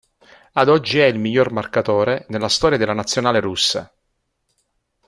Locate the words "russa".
3.39-3.93